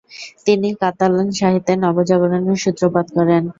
[0.45, 3.43] তিনি কাতালান সাহিত্যে নবজাগরণের সূত্রপাত করেন।